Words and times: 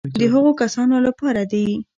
د 0.19 0.21
هغو 0.33 0.51
کسانو 0.61 0.95
لپاره 1.07 1.41
دي. 1.51 1.67